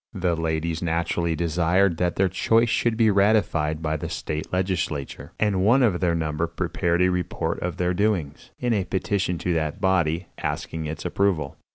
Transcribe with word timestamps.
The 0.15 0.35
ladies 0.35 0.81
naturally 0.81 1.35
desired 1.35 1.97
that 1.97 2.15
their 2.15 2.27
choice 2.27 2.69
should 2.69 2.97
be 2.97 3.11
ratified 3.11 3.83
by 3.83 3.97
the 3.97 4.09
state 4.09 4.51
legislature, 4.51 5.31
and 5.39 5.63
one 5.63 5.83
of 5.83 5.99
their 5.99 6.15
number 6.15 6.47
prepared 6.47 7.03
a 7.03 7.11
report 7.11 7.59
of 7.59 7.77
their 7.77 7.93
doings, 7.93 8.49
in 8.57 8.73
a 8.73 8.85
petition 8.85 9.37
to 9.37 9.53
that 9.53 9.79
body, 9.79 10.25
asking 10.39 10.87
its 10.87 11.05
approval. 11.05 11.55